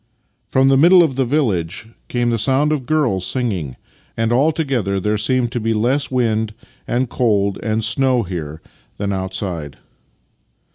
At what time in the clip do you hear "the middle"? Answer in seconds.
0.67-1.03